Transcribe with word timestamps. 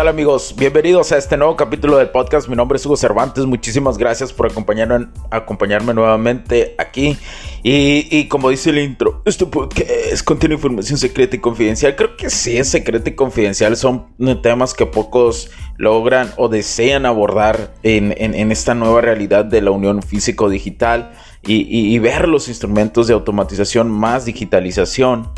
Hola 0.00 0.10
amigos? 0.10 0.54
Bienvenidos 0.56 1.10
a 1.10 1.18
este 1.18 1.36
nuevo 1.36 1.56
capítulo 1.56 1.96
del 1.96 2.10
podcast. 2.10 2.48
Mi 2.48 2.54
nombre 2.54 2.76
es 2.76 2.86
Hugo 2.86 2.96
Cervantes. 2.96 3.44
Muchísimas 3.46 3.98
gracias 3.98 4.32
por 4.32 4.46
acompañarme, 4.46 5.92
nuevamente 5.92 6.76
aquí. 6.78 7.18
Y, 7.64 8.28
como 8.28 8.48
dice 8.48 8.70
el 8.70 8.78
intro, 8.78 9.22
este 9.24 9.44
podcast 9.44 9.90
contiene 10.24 10.54
información 10.54 10.98
secreta 10.98 11.34
y 11.34 11.40
confidencial. 11.40 11.96
Creo 11.96 12.16
que 12.16 12.30
sí 12.30 12.56
es 12.56 12.68
secreta 12.68 13.10
y 13.10 13.16
confidencial. 13.16 13.76
Son 13.76 14.06
temas 14.40 14.72
que 14.72 14.86
pocos 14.86 15.50
logran 15.78 16.32
o 16.36 16.48
desean 16.48 17.04
abordar 17.04 17.74
en, 17.82 18.12
esta 18.52 18.76
nueva 18.76 19.00
realidad 19.00 19.46
de 19.46 19.62
la 19.62 19.72
unión 19.72 20.00
físico-digital 20.04 21.10
y 21.42 21.98
ver 21.98 22.28
los 22.28 22.46
instrumentos 22.46 23.08
de 23.08 23.14
automatización 23.14 23.90
más 23.90 24.26
digitalización. 24.26 25.28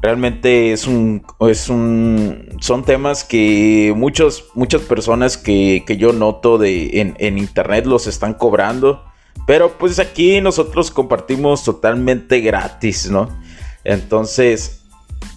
Realmente 0.00 0.72
es 0.72 0.86
un, 0.86 1.24
es 1.40 1.68
un, 1.68 2.56
son 2.60 2.84
temas 2.84 3.24
que 3.24 3.92
muchos, 3.96 4.46
muchas 4.54 4.82
personas 4.82 5.36
que, 5.36 5.84
yo 5.98 6.12
noto 6.12 6.56
de, 6.56 7.14
en, 7.18 7.38
internet 7.38 7.84
los 7.86 8.06
están 8.06 8.34
cobrando. 8.34 9.04
Pero 9.46 9.76
pues 9.76 9.98
aquí 9.98 10.40
nosotros 10.40 10.90
compartimos 10.90 11.64
totalmente 11.64 12.40
gratis, 12.40 13.10
¿no? 13.10 13.28
Entonces, 13.82 14.82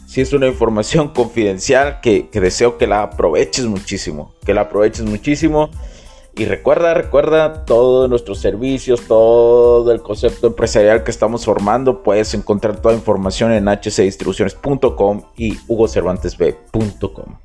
si 0.05 0.21
es 0.21 0.33
una 0.33 0.47
información 0.47 1.07
confidencial 1.13 1.99
que, 2.01 2.29
que 2.29 2.39
deseo 2.39 2.77
que 2.77 2.85
la 2.85 3.03
aproveches 3.03 3.65
muchísimo. 3.65 4.35
Que 4.45 4.53
la 4.53 4.61
aproveches 4.61 5.05
muchísimo. 5.05 5.71
Y 6.35 6.45
recuerda, 6.45 6.93
recuerda 6.93 7.65
todos 7.65 8.09
nuestros 8.09 8.39
servicios, 8.39 9.01
todo 9.07 9.91
el 9.91 10.01
concepto 10.01 10.47
empresarial 10.47 11.03
que 11.03 11.11
estamos 11.11 11.43
formando. 11.43 12.03
Puedes 12.03 12.33
encontrar 12.33 12.81
toda 12.81 12.95
información 12.95 13.51
en 13.51 13.65
hcdistribuciones.com 13.65 15.23
y 15.35 15.57
hugocervantesb.com. 15.67 17.35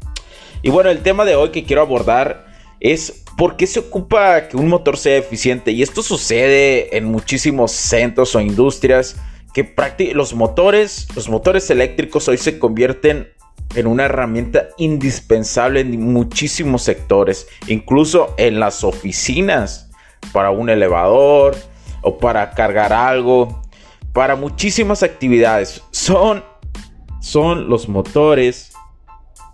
Y 0.62 0.70
bueno, 0.70 0.90
el 0.90 1.00
tema 1.02 1.24
de 1.24 1.34
hoy 1.34 1.50
que 1.50 1.64
quiero 1.64 1.82
abordar 1.82 2.46
es 2.78 3.24
por 3.36 3.56
qué 3.56 3.66
se 3.66 3.80
ocupa 3.80 4.48
que 4.48 4.56
un 4.56 4.68
motor 4.68 4.96
sea 4.96 5.16
eficiente. 5.16 5.72
Y 5.72 5.82
esto 5.82 6.02
sucede 6.02 6.96
en 6.96 7.06
muchísimos 7.06 7.72
centros 7.72 8.34
o 8.36 8.40
industrias 8.40 9.16
que 9.56 10.12
los 10.14 10.34
motores, 10.34 11.08
los 11.16 11.30
motores 11.30 11.70
eléctricos 11.70 12.28
hoy 12.28 12.36
se 12.36 12.58
convierten 12.58 13.28
en 13.74 13.86
una 13.86 14.04
herramienta 14.04 14.68
indispensable 14.78 15.80
en 15.80 16.12
muchísimos 16.12 16.82
sectores, 16.82 17.46
incluso 17.66 18.34
en 18.38 18.60
las 18.60 18.84
oficinas, 18.84 19.90
para 20.32 20.50
un 20.50 20.70
elevador 20.70 21.56
o 22.02 22.18
para 22.18 22.52
cargar 22.52 22.92
algo, 22.92 23.62
para 24.12 24.36
muchísimas 24.36 25.02
actividades. 25.02 25.82
Son, 25.90 26.44
son 27.20 27.68
los 27.68 27.88
motores 27.88 28.72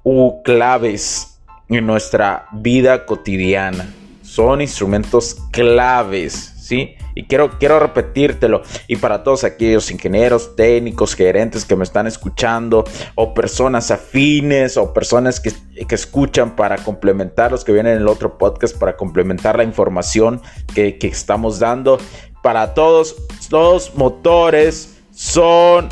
u 0.05 0.43
claves 0.43 1.41
en 1.69 1.87
nuestra 1.87 2.47
vida 2.53 3.07
cotidiana. 3.07 3.93
Son 4.23 4.61
instrumentos 4.61 5.37
claves, 5.51 6.52
¿sí? 6.63 6.95
Y 7.15 7.25
quiero, 7.25 7.59
quiero 7.59 7.79
repetírtelo. 7.79 8.63
Y 8.87 8.97
para 8.97 9.23
todos 9.23 9.45
aquellos 9.45 9.91
ingenieros, 9.91 10.55
técnicos, 10.57 11.15
gerentes 11.15 11.65
que 11.65 11.77
me 11.77 11.85
están 11.85 12.07
escuchando, 12.07 12.85
o 13.17 13.35
personas 13.35 13.91
afines, 13.91 14.77
o 14.77 14.95
personas 14.95 15.41
que, 15.41 15.53
escuchan 15.93 16.57
para 16.57 16.79
complementar 16.79 17.51
los 17.51 17.65
que 17.65 17.73
vienen 17.73 17.97
en 17.97 18.03
el 18.03 18.09
otro 18.09 18.39
podcast, 18.39 18.79
para 18.79 18.97
complementar 18.97 19.57
la 19.57 19.65
información 19.65 20.41
que, 20.75 20.97
que 20.97 21.09
estamos 21.09 21.59
dando. 21.59 21.99
Para 22.43 22.73
todos, 22.75 23.17
los 23.51 23.95
motores 23.95 24.99
son 25.13 25.89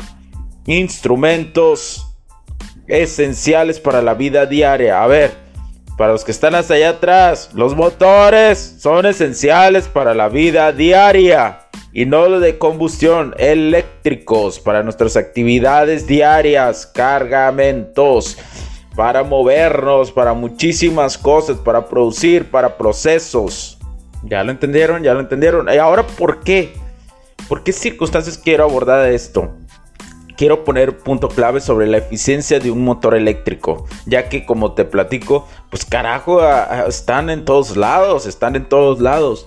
instrumentos 0.65 2.07
esenciales 2.87 3.79
para 3.79 4.01
la 4.01 4.13
vida 4.13 4.45
diaria. 4.45 5.03
A 5.03 5.07
ver, 5.07 5.40
para 6.01 6.13
los 6.13 6.25
que 6.25 6.31
están 6.31 6.55
hasta 6.55 6.73
allá 6.73 6.89
atrás, 6.89 7.51
los 7.53 7.75
motores 7.75 8.77
son 8.79 9.05
esenciales 9.05 9.87
para 9.87 10.15
la 10.15 10.29
vida 10.29 10.71
diaria 10.71 11.59
y 11.93 12.07
no 12.07 12.39
de 12.39 12.57
combustión, 12.57 13.35
eléctricos 13.37 14.59
para 14.59 14.81
nuestras 14.81 15.15
actividades 15.15 16.07
diarias, 16.07 16.87
cargamentos, 16.87 18.39
para 18.95 19.21
movernos, 19.23 20.11
para 20.11 20.33
muchísimas 20.33 21.19
cosas, 21.19 21.57
para 21.57 21.85
producir, 21.85 22.49
para 22.49 22.79
procesos. 22.79 23.77
¿Ya 24.23 24.43
lo 24.43 24.49
entendieron? 24.49 25.03
¿Ya 25.03 25.13
lo 25.13 25.19
entendieron? 25.19 25.69
¿Y 25.71 25.77
ahora 25.77 26.07
por 26.07 26.39
qué? 26.39 26.73
¿Por 27.47 27.61
qué 27.61 27.71
circunstancias 27.71 28.39
quiero 28.39 28.63
abordar 28.63 29.07
esto? 29.07 29.51
Quiero 30.41 30.63
poner 30.63 30.97
punto 30.97 31.29
clave 31.29 31.61
sobre 31.61 31.85
la 31.85 31.97
eficiencia 31.97 32.59
de 32.59 32.71
un 32.71 32.83
motor 32.83 33.13
eléctrico, 33.13 33.85
ya 34.07 34.27
que 34.27 34.43
como 34.43 34.73
te 34.73 34.85
platico, 34.85 35.47
pues 35.69 35.85
carajo, 35.85 36.41
están 36.87 37.29
en 37.29 37.45
todos 37.45 37.77
lados, 37.77 38.25
están 38.25 38.55
en 38.55 38.67
todos 38.67 38.99
lados. 38.99 39.45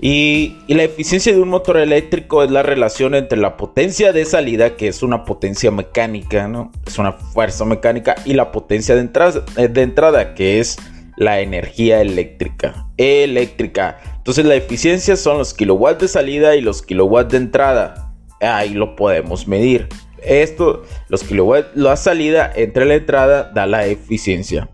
Y, 0.00 0.56
la 0.68 0.84
eficiencia 0.84 1.34
de 1.34 1.38
un 1.38 1.50
motor 1.50 1.76
eléctrico 1.76 2.42
es 2.42 2.50
la 2.50 2.62
relación 2.62 3.14
entre 3.14 3.38
la 3.38 3.58
potencia 3.58 4.14
de 4.14 4.24
salida, 4.24 4.74
que 4.74 4.88
es 4.88 5.02
una 5.02 5.26
potencia 5.26 5.70
mecánica, 5.70 6.48
¿no? 6.48 6.72
Es 6.86 6.98
una 6.98 7.12
fuerza 7.12 7.66
mecánica, 7.66 8.14
y 8.24 8.32
la 8.32 8.52
potencia 8.52 8.94
de 8.94 9.02
entrada, 9.02 9.44
de 9.54 9.82
entrada 9.82 10.32
que 10.32 10.60
es 10.60 10.78
la 11.18 11.40
energía 11.40 12.00
eléctrica. 12.00 12.86
Eléctrica. 12.96 13.98
Entonces 14.16 14.46
la 14.46 14.54
eficiencia 14.54 15.14
son 15.14 15.36
los 15.36 15.52
kilowatts 15.52 16.00
de 16.00 16.08
salida 16.08 16.56
y 16.56 16.62
los 16.62 16.80
kilowatts 16.80 17.32
de 17.32 17.36
entrada. 17.36 18.14
Ahí 18.40 18.70
lo 18.70 18.96
podemos 18.96 19.46
medir. 19.46 19.88
Esto, 20.24 20.82
los 21.08 21.24
kilowatts, 21.24 21.76
la 21.76 21.96
salida 21.96 22.52
entre 22.54 22.84
la 22.84 22.94
entrada 22.94 23.50
da 23.54 23.66
la 23.66 23.86
eficiencia. 23.86 24.68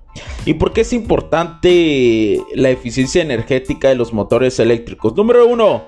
¿Y 0.44 0.54
por 0.54 0.72
qué 0.72 0.82
es 0.82 0.92
importante 0.92 2.41
la 2.54 2.70
eficiencia 2.70 3.22
energética 3.22 3.88
de 3.88 3.94
los 3.94 4.12
motores 4.12 4.58
eléctricos? 4.58 5.16
Número 5.16 5.47
uno, 5.47 5.84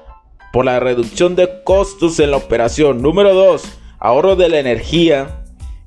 por 0.53 0.65
la 0.65 0.81
reducción 0.81 1.37
de 1.37 1.49
costos 1.65 2.21
en 2.21 2.31
la 2.31 2.37
operación. 2.37 3.03
Número 3.03 3.35
dos, 3.35 3.65
ahorro 3.99 4.37
de 4.37 4.49
la 4.49 4.59
energía 4.59 5.45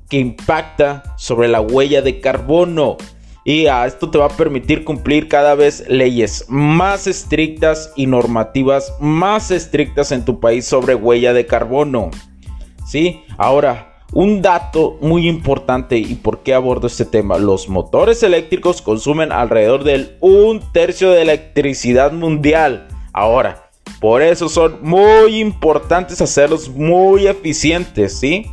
que 0.08 0.18
impacta 0.18 1.02
sobre 1.16 1.48
la 1.48 1.60
huella 1.60 2.02
de 2.02 2.20
carbono. 2.20 2.96
Y 3.46 3.66
a 3.66 3.84
esto 3.84 4.10
te 4.10 4.16
va 4.16 4.26
a 4.26 4.36
permitir 4.36 4.84
cumplir 4.84 5.28
cada 5.28 5.54
vez 5.54 5.84
leyes 5.86 6.46
más 6.48 7.06
estrictas 7.06 7.92
y 7.94 8.06
normativas 8.06 8.94
más 9.00 9.50
estrictas 9.50 10.12
en 10.12 10.24
tu 10.24 10.40
país 10.40 10.64
sobre 10.64 10.94
huella 10.94 11.34
de 11.34 11.44
carbono. 11.44 12.10
¿Sí? 12.84 13.24
Ahora, 13.36 13.94
un 14.12 14.42
dato 14.42 14.96
muy 15.00 15.28
importante 15.28 15.98
y 15.98 16.14
por 16.14 16.42
qué 16.42 16.54
abordo 16.54 16.86
este 16.86 17.04
tema. 17.04 17.36
Los 17.38 17.68
motores 17.68 18.22
eléctricos 18.22 18.80
consumen 18.80 19.32
alrededor 19.32 19.82
del 19.82 20.16
un 20.20 20.60
tercio 20.72 21.10
de 21.10 21.22
electricidad 21.22 22.12
mundial. 22.12 22.88
Ahora, 23.12 23.70
por 24.00 24.22
eso 24.22 24.48
son 24.48 24.78
muy 24.82 25.40
importantes 25.40 26.20
hacerlos 26.20 26.68
muy 26.68 27.26
eficientes, 27.26 28.18
¿sí? 28.18 28.46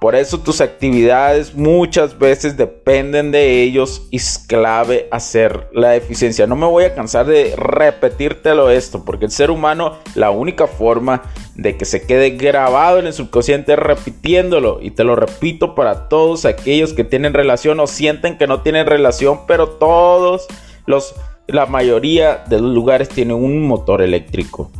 Por 0.00 0.14
eso 0.14 0.38
tus 0.38 0.60
actividades 0.60 1.56
muchas 1.56 2.16
veces 2.16 2.56
dependen 2.56 3.32
de 3.32 3.62
ellos 3.62 4.06
y 4.12 4.16
es 4.18 4.38
clave 4.38 5.08
hacer 5.10 5.68
la 5.72 5.96
eficiencia. 5.96 6.46
No 6.46 6.54
me 6.54 6.66
voy 6.66 6.84
a 6.84 6.94
cansar 6.94 7.26
de 7.26 7.54
repetírtelo 7.56 8.70
esto, 8.70 9.04
porque 9.04 9.24
el 9.24 9.32
ser 9.32 9.50
humano, 9.50 9.96
la 10.14 10.30
única 10.30 10.68
forma 10.68 11.22
de 11.56 11.76
que 11.76 11.84
se 11.84 12.06
quede 12.06 12.30
grabado 12.30 13.00
en 13.00 13.08
el 13.08 13.12
subconsciente 13.12 13.72
es 13.72 13.78
repitiéndolo. 13.78 14.78
Y 14.80 14.92
te 14.92 15.02
lo 15.02 15.16
repito 15.16 15.74
para 15.74 16.08
todos 16.08 16.44
aquellos 16.44 16.92
que 16.92 17.02
tienen 17.02 17.34
relación 17.34 17.80
o 17.80 17.88
sienten 17.88 18.38
que 18.38 18.46
no 18.46 18.62
tienen 18.62 18.86
relación, 18.86 19.40
pero 19.48 19.68
todos 19.68 20.46
los, 20.86 21.16
la 21.48 21.66
mayoría 21.66 22.44
de 22.48 22.60
los 22.60 22.72
lugares 22.72 23.08
tienen 23.08 23.36
un 23.36 23.66
motor 23.66 24.00
eléctrico. 24.00 24.70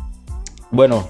Bueno, 0.71 1.09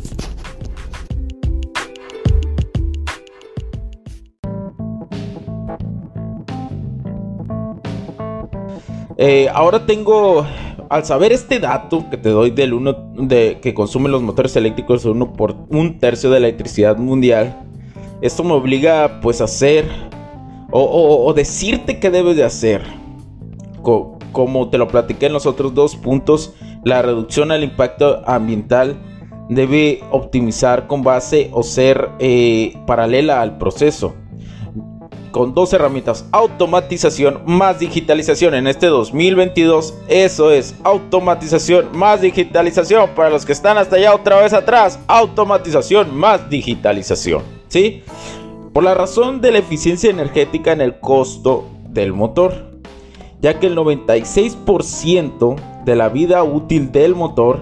Eh, 9.23 9.47
ahora 9.53 9.85
tengo, 9.85 10.47
al 10.89 11.05
saber 11.05 11.31
este 11.31 11.59
dato 11.59 12.09
que 12.09 12.17
te 12.17 12.29
doy 12.29 12.49
del 12.49 12.73
uno 12.73 12.93
de 13.13 13.59
que 13.61 13.75
consumen 13.75 14.11
los 14.11 14.23
motores 14.23 14.55
eléctricos 14.55 15.05
uno 15.05 15.31
por 15.31 15.55
un 15.69 15.99
tercio 15.99 16.31
de 16.31 16.39
la 16.39 16.47
electricidad 16.47 16.97
mundial, 16.97 17.55
esto 18.23 18.43
me 18.43 18.53
obliga 18.53 19.19
pues 19.21 19.39
a 19.39 19.43
hacer 19.43 19.85
o, 20.71 21.31
decirte 21.35 21.99
qué 21.99 22.09
debes 22.09 22.35
de 22.35 22.45
hacer. 22.45 22.81
como 23.83 24.69
te 24.71 24.79
lo 24.79 24.87
platiqué 24.87 25.27
en 25.27 25.33
los 25.33 25.45
otros 25.45 25.75
dos 25.75 25.95
puntos, 25.95 26.55
la 26.83 27.03
reducción 27.03 27.51
al 27.51 27.63
impacto 27.63 28.23
ambiental 28.25 28.99
debe 29.49 29.99
optimizar 30.09 30.87
con 30.87 31.03
base 31.03 31.51
o 31.53 31.61
ser 31.61 32.09
eh, 32.17 32.75
paralela 32.87 33.43
al 33.43 33.59
proceso 33.59 34.15
con 35.31 35.53
dos 35.53 35.73
herramientas, 35.73 36.25
automatización 36.31 37.41
más 37.45 37.79
digitalización 37.79 38.53
en 38.53 38.67
este 38.67 38.87
2022. 38.87 39.95
Eso 40.07 40.51
es, 40.51 40.75
automatización 40.83 41.89
más 41.93 42.21
digitalización. 42.21 43.09
Para 43.15 43.29
los 43.29 43.45
que 43.45 43.53
están 43.53 43.77
hasta 43.77 43.95
allá 43.95 44.13
otra 44.13 44.41
vez 44.41 44.53
atrás, 44.53 44.99
automatización 45.07 46.15
más 46.15 46.49
digitalización. 46.49 47.43
¿Sí? 47.67 48.03
Por 48.73 48.83
la 48.83 48.93
razón 48.93 49.41
de 49.41 49.51
la 49.51 49.59
eficiencia 49.59 50.09
energética 50.09 50.71
en 50.71 50.81
el 50.81 50.99
costo 50.99 51.67
del 51.89 52.13
motor. 52.13 52.69
Ya 53.41 53.59
que 53.59 53.67
el 53.67 53.75
96% 53.75 55.83
de 55.83 55.95
la 55.95 56.09
vida 56.09 56.43
útil 56.43 56.91
del 56.91 57.15
motor 57.15 57.59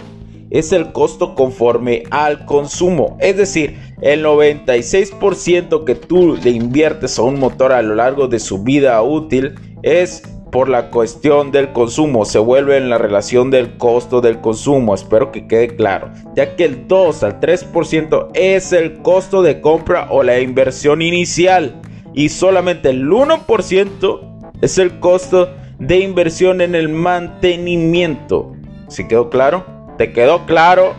es 0.52 0.72
el 0.72 0.92
costo 0.92 1.36
conforme 1.36 2.04
al 2.12 2.46
consumo. 2.46 3.18
Es 3.20 3.38
decir, 3.38 3.78
el 4.02 4.24
96% 4.24 5.84
que 5.84 5.96
tú 5.96 6.38
le 6.44 6.52
inviertes 6.52 7.20
a 7.20 7.24
un 7.24 7.40
motor 7.40 7.72
a 7.72 7.82
lo 7.82 7.96
largo 7.96 8.28
de 8.28 8.40
su 8.40 8.64
vida 8.64 9.02
útil 9.02 9.56
es 9.84 10.24
por 10.52 10.68
la 10.68 10.90
cuestión 10.90 11.52
del 11.52 11.72
consumo, 11.74 12.26
se 12.26 12.40
vuelve 12.40 12.78
en 12.78 12.90
la 12.90 12.98
relación 12.98 13.52
del 13.52 13.78
costo 13.78 14.20
del 14.20 14.42
consumo, 14.42 14.96
espero 14.96 15.32
que 15.32 15.48
quede 15.48 15.76
claro, 15.76 16.12
ya 16.36 16.56
que 16.56 16.66
el 16.66 16.88
2 16.88 17.24
al 17.24 17.40
3% 17.40 18.30
es 18.34 18.74
el 18.74 19.02
costo 19.04 19.44
de 19.44 19.62
compra 19.62 20.08
o 20.10 20.24
la 20.24 20.40
inversión 20.40 21.04
inicial 21.04 21.80
y 22.14 22.30
solamente 22.30 22.90
el 22.90 23.08
1% 23.08 24.42
es 24.62 24.78
el 24.80 25.00
costo 25.00 25.50
de 25.78 26.00
inversión 26.00 26.62
en 26.62 26.76
el 26.76 26.90
mantenimiento. 26.90 28.54
¿Sí 28.88 29.08
quedó 29.08 29.30
claro? 29.30 29.79
¿Te 30.00 30.14
quedó 30.14 30.46
claro? 30.46 30.94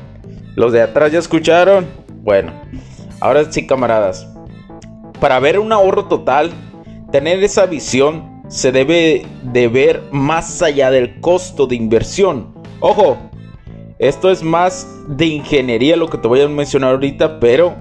¿Los 0.56 0.73
de 0.73 0.82
atrás 0.82 1.11
ya 1.11 1.20
escucharon? 1.20 1.87
Bueno, 2.23 2.52
ahora 3.19 3.50
sí 3.50 3.67
camaradas. 3.67 4.29
Para 5.19 5.41
ver 5.41 5.58
un 5.58 5.73
ahorro 5.73 6.05
total, 6.05 6.52
tener 7.11 7.43
esa 7.43 7.64
visión 7.64 8.43
se 8.49 8.73
debe 8.73 9.25
de 9.43 9.69
ver 9.69 10.02
más 10.11 10.61
allá 10.61 10.91
del 10.91 11.19
costo 11.23 11.67
de 11.67 11.76
inversión. 11.76 12.52
Ojo, 12.81 13.17
esto 13.99 14.31
es 14.31 14.43
más 14.43 14.87
de 15.08 15.25
ingeniería 15.25 15.97
lo 15.97 16.11
que 16.11 16.19
te 16.19 16.29
voy 16.29 16.43
a 16.43 16.49
mencionar 16.49 16.91
ahorita, 16.91 17.41
pero 17.41 17.75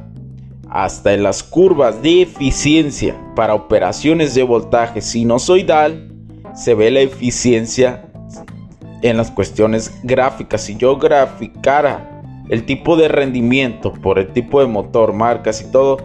hasta 0.69 1.13
en 1.13 1.23
las 1.23 1.43
curvas 1.43 2.01
de 2.01 2.21
eficiencia 2.21 3.19
para 3.35 3.55
operaciones 3.55 4.35
de 4.35 4.43
voltaje 4.43 5.01
sinusoidal 5.01 6.13
se 6.55 6.75
ve 6.75 6.89
la 6.91 7.01
eficiencia 7.01 8.08
en 9.01 9.17
las 9.17 9.31
cuestiones 9.31 9.99
gráficas. 10.03 10.61
Si 10.61 10.75
yo 10.75 10.97
graficara 10.97 12.21
el 12.49 12.65
tipo 12.65 12.95
de 12.95 13.07
rendimiento 13.07 13.93
por 13.93 14.19
el 14.19 14.33
tipo 14.33 14.59
de 14.59 14.67
motor, 14.67 15.13
marcas 15.13 15.61
y 15.61 15.71
todo, 15.71 15.97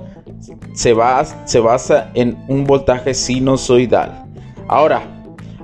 se, 0.75 0.93
basa 0.93 2.11
en 2.15 2.37
un 2.49 2.65
voltaje 2.65 3.15
sinusoidal. 3.15 4.27
Ahora, 4.69 5.03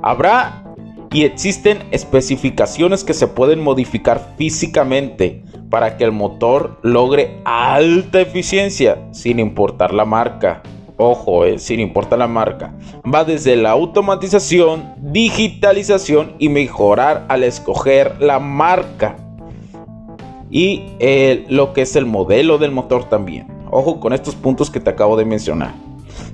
habrá 0.03 0.65
y 1.13 1.25
existen 1.25 1.79
especificaciones 1.91 3.05
que 3.05 3.15
se 3.15 3.27
pueden 3.27 3.61
modificar 3.61 4.35
físicamente 4.39 5.43
para 5.69 5.97
que 5.97 6.05
el 6.05 6.13
motor 6.13 6.79
logre 6.83 7.41
alta 7.45 8.21
eficiencia 8.21 8.99
sin 9.13 9.39
importar 9.41 9.93
la 9.93 10.05
marca. 10.05 10.63
Ojo, 11.03 11.47
eh, 11.47 11.59
sin 11.59 11.81
importar 11.81 12.19
la 12.19 12.29
marca. 12.29 12.75
Va 13.03 13.25
desde 13.25 13.57
la 13.57 13.71
automatización, 13.71 14.93
digitalización 14.99 16.35
y 16.39 16.51
mejorar 16.51 17.25
al 17.29 17.43
escoger 17.43 18.21
la 18.21 18.39
marca. 18.39 19.17
Y 20.51 20.83
eh, 20.99 21.47
lo 21.49 21.73
que 21.73 21.83
es 21.83 21.97
el 21.97 22.05
modelo 22.05 22.59
del 22.59 22.73
motor 22.73 23.09
también. 23.09 23.47
Ojo 23.71 23.99
con 23.99 24.13
estos 24.13 24.35
puntos 24.35 24.69
que 24.69 24.79
te 24.79 24.91
acabo 24.91 25.17
de 25.17 25.25
mencionar. 25.25 25.73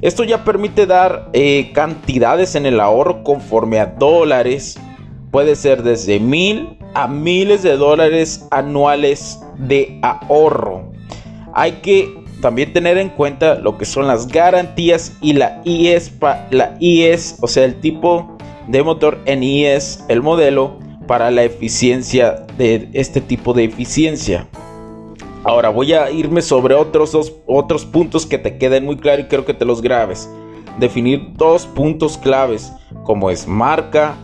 Esto 0.02 0.24
ya 0.24 0.42
permite 0.42 0.84
dar 0.84 1.30
eh, 1.32 1.70
cantidades 1.72 2.56
en 2.56 2.66
el 2.66 2.80
ahorro 2.80 3.22
conforme 3.22 3.78
a 3.78 3.86
dólares. 3.86 4.80
Puede 5.30 5.54
ser 5.54 5.84
desde 5.84 6.18
mil 6.18 6.76
a 6.92 7.06
miles 7.06 7.62
de 7.62 7.76
dólares 7.76 8.48
anuales 8.50 9.38
de 9.58 10.00
ahorro. 10.02 10.90
Hay 11.54 11.72
que 11.82 12.15
también 12.40 12.72
tener 12.72 12.98
en 12.98 13.08
cuenta 13.08 13.56
lo 13.56 13.78
que 13.78 13.84
son 13.84 14.06
las 14.06 14.28
garantías 14.28 15.16
y 15.20 15.32
la 15.32 15.60
IES, 15.64 16.12
la 16.50 16.76
IES, 16.80 17.38
o 17.40 17.48
sea, 17.48 17.64
el 17.64 17.80
tipo 17.80 18.36
de 18.68 18.82
motor 18.82 19.18
en 19.24 19.42
IES, 19.42 20.04
el 20.08 20.22
modelo 20.22 20.78
para 21.06 21.30
la 21.30 21.44
eficiencia 21.44 22.46
de 22.58 22.88
este 22.92 23.20
tipo 23.20 23.52
de 23.52 23.64
eficiencia. 23.64 24.46
Ahora 25.44 25.68
voy 25.68 25.92
a 25.92 26.10
irme 26.10 26.42
sobre 26.42 26.74
otros 26.74 27.12
dos 27.12 27.32
otros 27.46 27.84
puntos 27.84 28.26
que 28.26 28.38
te 28.38 28.58
queden 28.58 28.84
muy 28.84 28.96
claros 28.96 29.26
y 29.26 29.28
quiero 29.28 29.44
que 29.44 29.54
te 29.54 29.64
los 29.64 29.80
grabes. 29.80 30.28
Definir 30.78 31.32
dos 31.34 31.66
puntos 31.66 32.18
claves, 32.18 32.72
como 33.04 33.30
es 33.30 33.46
marca, 33.46 34.16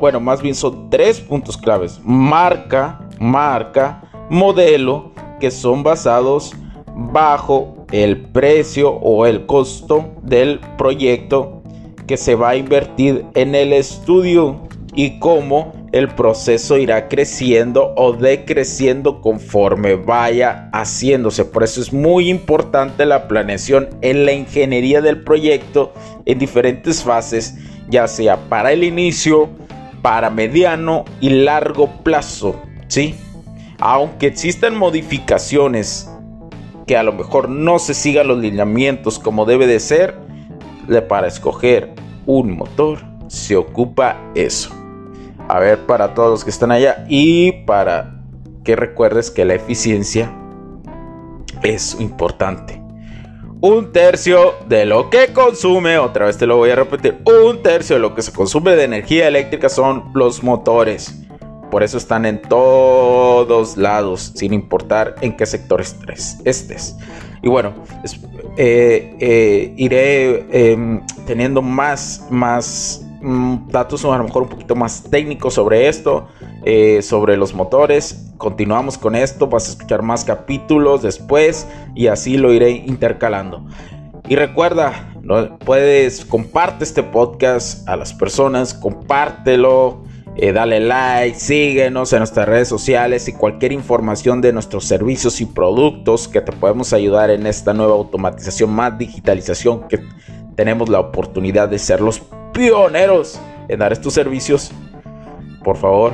bueno, 0.00 0.18
más 0.18 0.42
bien 0.42 0.54
son 0.54 0.90
tres 0.90 1.20
puntos 1.20 1.56
claves. 1.56 2.00
Marca, 2.02 3.08
marca, 3.18 4.02
modelo, 4.28 5.12
que 5.38 5.50
son 5.50 5.82
basados 5.82 6.54
bajo 6.94 7.86
el 7.92 8.18
precio 8.18 8.90
o 8.90 9.26
el 9.26 9.46
costo 9.46 10.12
del 10.22 10.60
proyecto 10.76 11.62
que 12.06 12.16
se 12.16 12.34
va 12.34 12.50
a 12.50 12.56
invertir 12.56 13.24
en 13.34 13.54
el 13.54 13.72
estudio 13.72 14.68
y 14.94 15.18
cómo 15.18 15.72
el 15.92 16.08
proceso 16.08 16.76
irá 16.76 17.08
creciendo 17.08 17.92
o 17.96 18.12
decreciendo 18.12 19.20
conforme 19.20 19.94
vaya 19.94 20.70
haciéndose. 20.72 21.44
Por 21.44 21.64
eso 21.64 21.80
es 21.80 21.92
muy 21.92 22.28
importante 22.28 23.06
la 23.06 23.26
planeación 23.28 23.88
en 24.00 24.24
la 24.24 24.32
ingeniería 24.32 25.00
del 25.00 25.22
proyecto 25.22 25.92
en 26.26 26.38
diferentes 26.38 27.02
fases, 27.02 27.56
ya 27.88 28.06
sea 28.06 28.36
para 28.48 28.72
el 28.72 28.84
inicio, 28.84 29.48
para 30.02 30.30
mediano 30.30 31.04
y 31.20 31.30
largo 31.30 31.88
plazo, 32.02 32.56
¿sí? 32.88 33.14
Aunque 33.78 34.26
existan 34.26 34.76
modificaciones 34.76 36.08
que 36.90 36.96
a 36.96 37.04
lo 37.04 37.12
mejor 37.12 37.48
no 37.48 37.78
se 37.78 37.94
sigan 37.94 38.26
los 38.26 38.38
lineamientos 38.38 39.20
como 39.20 39.44
debe 39.44 39.68
de 39.68 39.78
ser, 39.78 40.16
para 41.08 41.28
escoger 41.28 41.94
un 42.26 42.56
motor 42.56 42.98
se 43.28 43.56
ocupa 43.56 44.16
eso. 44.34 44.70
A 45.46 45.60
ver, 45.60 45.86
para 45.86 46.14
todos 46.14 46.30
los 46.30 46.42
que 46.42 46.50
están 46.50 46.72
allá 46.72 47.06
y 47.08 47.52
para 47.64 48.20
que 48.64 48.74
recuerdes 48.74 49.30
que 49.30 49.44
la 49.44 49.54
eficiencia 49.54 50.36
es 51.62 51.96
importante. 52.00 52.82
Un 53.60 53.92
tercio 53.92 54.54
de 54.68 54.84
lo 54.84 55.10
que 55.10 55.32
consume, 55.32 55.96
otra 55.96 56.26
vez 56.26 56.38
te 56.38 56.46
lo 56.48 56.56
voy 56.56 56.70
a 56.70 56.74
repetir, 56.74 57.22
un 57.24 57.62
tercio 57.62 57.94
de 57.94 58.02
lo 58.02 58.16
que 58.16 58.22
se 58.22 58.32
consume 58.32 58.74
de 58.74 58.82
energía 58.82 59.28
eléctrica 59.28 59.68
son 59.68 60.10
los 60.12 60.42
motores. 60.42 61.22
Por 61.70 61.82
eso 61.82 61.98
están 61.98 62.26
en 62.26 62.42
todos 62.42 63.76
lados, 63.76 64.32
sin 64.34 64.52
importar 64.52 65.14
en 65.20 65.36
qué 65.36 65.46
sector 65.46 65.80
estés. 65.80 66.96
Y 67.42 67.48
bueno, 67.48 67.72
eh, 68.56 69.16
eh, 69.18 69.74
iré 69.76 70.72
em, 70.72 71.00
teniendo 71.26 71.62
más, 71.62 72.26
más 72.30 73.06
mm, 73.22 73.68
datos, 73.68 74.04
a 74.04 74.18
lo 74.18 74.24
mejor 74.24 74.42
un 74.42 74.48
poquito 74.48 74.74
más 74.74 75.04
técnicos 75.04 75.54
sobre 75.54 75.88
esto 75.88 76.28
eh, 76.64 77.00
sobre 77.00 77.38
los 77.38 77.54
motores. 77.54 78.26
Continuamos 78.36 78.98
con 78.98 79.14
esto, 79.14 79.46
vas 79.46 79.68
a 79.68 79.70
escuchar 79.70 80.02
más 80.02 80.24
capítulos 80.24 81.00
después 81.00 81.66
y 81.94 82.08
así 82.08 82.36
lo 82.36 82.52
iré 82.52 82.70
intercalando. 82.70 83.64
Y 84.28 84.36
recuerda, 84.36 85.14
¿no? 85.22 85.58
puedes 85.58 86.24
comparte 86.26 86.84
este 86.84 87.02
podcast 87.02 87.88
a 87.88 87.96
las 87.96 88.12
personas, 88.12 88.74
compártelo, 88.74 90.02
eh, 90.42 90.52
dale 90.52 90.80
like, 90.80 91.38
síguenos 91.38 92.14
en 92.14 92.20
nuestras 92.20 92.48
redes 92.48 92.66
sociales 92.66 93.28
y 93.28 93.34
cualquier 93.34 93.72
información 93.72 94.40
de 94.40 94.54
nuestros 94.54 94.86
servicios 94.86 95.42
y 95.42 95.46
productos 95.46 96.28
que 96.28 96.40
te 96.40 96.50
podemos 96.52 96.94
ayudar 96.94 97.28
en 97.28 97.46
esta 97.46 97.74
nueva 97.74 97.92
automatización, 97.92 98.70
más 98.70 98.96
digitalización 98.96 99.86
que 99.86 100.00
tenemos 100.56 100.88
la 100.88 101.00
oportunidad 101.00 101.68
de 101.68 101.78
ser 101.78 102.00
los 102.00 102.22
pioneros 102.54 103.38
en 103.68 103.80
dar 103.80 103.92
estos 103.92 104.14
servicios. 104.14 104.72
Por 105.62 105.76
favor, 105.76 106.12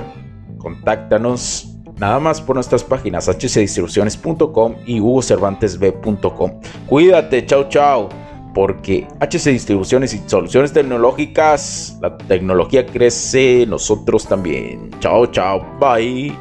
contáctanos 0.59 1.76
nada 1.97 2.18
más 2.18 2.40
por 2.40 2.56
nuestras 2.56 2.83
páginas 2.83 3.26
hcdistribuciones.com 3.26 4.75
y 4.87 4.99
hugocervantesb.com. 5.00 6.61
Cuídate, 6.88 7.47
chao 7.47 7.68
chao, 7.68 8.09
porque 8.56 9.06
HC 9.20 9.50
Distribuciones 9.50 10.14
y 10.14 10.26
Soluciones 10.26 10.72
Tecnológicas, 10.72 11.98
la 12.00 12.16
tecnología 12.16 12.86
crece, 12.86 13.66
nosotros 13.66 14.26
también. 14.26 14.88
Chao 14.98 15.26
chao, 15.26 15.60
bye. 15.78 16.34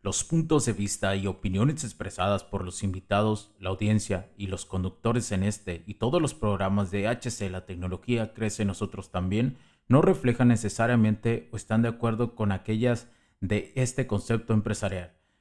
Los 0.00 0.22
puntos 0.22 0.64
de 0.66 0.72
vista 0.72 1.16
y 1.16 1.26
opiniones 1.26 1.82
expresadas 1.82 2.44
por 2.44 2.64
los 2.64 2.84
invitados, 2.84 3.50
la 3.58 3.70
audiencia 3.70 4.30
y 4.36 4.46
los 4.46 4.64
conductores 4.64 5.32
en 5.32 5.42
este 5.42 5.82
y 5.88 5.94
todos 5.94 6.22
los 6.22 6.34
programas 6.34 6.92
de 6.92 7.08
HC 7.08 7.50
La 7.50 7.66
Tecnología 7.66 8.32
Crece 8.32 8.64
Nosotros 8.64 9.10
también 9.10 9.56
no 9.88 10.02
reflejan 10.02 10.46
necesariamente 10.46 11.48
o 11.50 11.56
están 11.56 11.82
de 11.82 11.88
acuerdo 11.88 12.36
con 12.36 12.52
aquellas 12.52 13.08
de 13.40 13.72
este 13.74 14.06
concepto 14.06 14.52
empresarial, 14.52 15.19